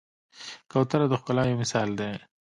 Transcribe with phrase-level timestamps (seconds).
[0.71, 2.11] کوتره د ښکلا یو مثال دی.